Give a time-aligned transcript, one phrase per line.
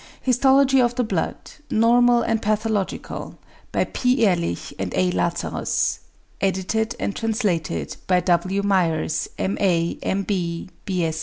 [0.23, 1.35] HISTOLOGY OF THE BLOOD
[1.69, 3.37] NORMAL AND PATHOLOGICAL
[3.71, 4.25] BY P.
[4.25, 5.11] EHRLICH AND A.
[5.11, 5.99] LAZARUS.
[6.41, 8.63] EDITED AND TRANSLATED BY W.
[8.63, 10.25] MYERS, M.A., M.